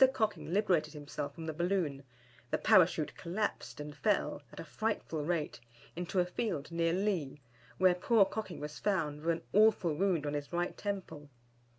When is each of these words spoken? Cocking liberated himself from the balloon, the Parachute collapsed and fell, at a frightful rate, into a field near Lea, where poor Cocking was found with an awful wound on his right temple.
Cocking 0.13 0.51
liberated 0.51 0.95
himself 0.95 1.35
from 1.35 1.45
the 1.45 1.53
balloon, 1.53 2.03
the 2.49 2.57
Parachute 2.57 3.13
collapsed 3.13 3.79
and 3.79 3.95
fell, 3.95 4.41
at 4.51 4.59
a 4.59 4.63
frightful 4.65 5.23
rate, 5.23 5.59
into 5.95 6.19
a 6.19 6.25
field 6.25 6.71
near 6.71 6.91
Lea, 6.91 7.39
where 7.77 7.93
poor 7.93 8.25
Cocking 8.25 8.59
was 8.59 8.79
found 8.79 9.21
with 9.21 9.29
an 9.35 9.43
awful 9.53 9.93
wound 9.93 10.25
on 10.25 10.33
his 10.33 10.51
right 10.51 10.75
temple. 10.75 11.29